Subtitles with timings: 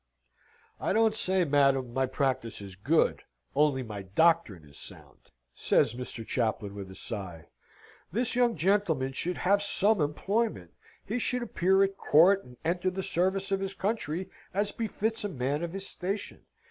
[0.79, 3.21] "I don't say, madam, my practice is good,
[3.55, 6.25] only my doctrine is sound," says Mr.
[6.25, 7.45] Chaplain with a sigh.
[8.11, 10.71] "This young gentleman should have some employment.
[11.05, 15.29] He should appear at court, and enter the service of his country, as befits a
[15.29, 16.47] man of his station.